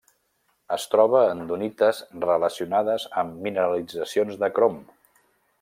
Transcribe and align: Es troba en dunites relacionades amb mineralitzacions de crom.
Es 0.77 0.87
troba 0.93 1.19
en 1.33 1.43
dunites 1.51 2.01
relacionades 2.25 3.07
amb 3.25 3.39
mineralitzacions 3.49 4.45
de 4.45 4.55
crom. 4.59 4.85